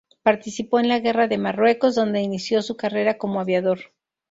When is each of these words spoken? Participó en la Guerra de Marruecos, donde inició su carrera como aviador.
Participó 0.23 0.79
en 0.79 0.87
la 0.87 0.97
Guerra 0.99 1.27
de 1.27 1.37
Marruecos, 1.37 1.93
donde 1.93 2.23
inició 2.23 2.63
su 2.63 2.75
carrera 2.75 3.19
como 3.19 3.39
aviador. 3.39 3.93